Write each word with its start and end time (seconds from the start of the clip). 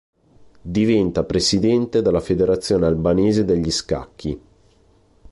Diventa 0.63 1.23
presidente 1.23 2.01
della 2.01 2.21
Federazione 2.21 2.87
Albanese 2.87 3.45
degli 3.45 3.69
Scacchi. 3.69 4.41